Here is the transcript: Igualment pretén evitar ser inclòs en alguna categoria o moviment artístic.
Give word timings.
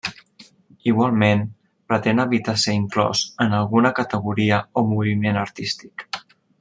Igualment 0.91 1.43
pretén 1.91 2.23
evitar 2.23 2.55
ser 2.63 2.75
inclòs 2.77 3.21
en 3.45 3.53
alguna 3.59 3.93
categoria 4.01 4.63
o 4.83 4.85
moviment 4.95 5.39
artístic. 5.45 6.09